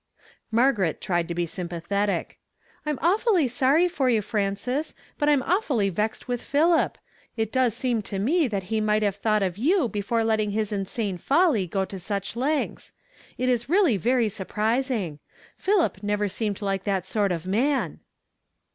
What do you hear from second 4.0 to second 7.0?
you, Frances, but I'm awfully vexed with Philip.